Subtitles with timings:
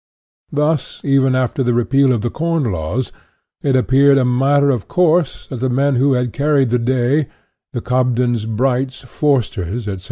[0.51, 3.11] Thus, even after the Repeal of the Corn Laws,
[3.61, 7.27] it ap peared a matter of course, that the men who had carried the day,
[7.71, 9.99] the Cobdens, Brights, Forsters, etc.